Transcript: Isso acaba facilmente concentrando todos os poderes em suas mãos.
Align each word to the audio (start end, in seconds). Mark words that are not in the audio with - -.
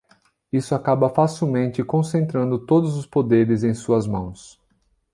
Isso 0.51 0.73
acaba 0.73 1.11
facilmente 1.13 1.83
concentrando 1.83 2.57
todos 2.57 2.97
os 2.97 3.05
poderes 3.05 3.63
em 3.63 3.75
suas 3.75 4.07
mãos. 4.07 4.59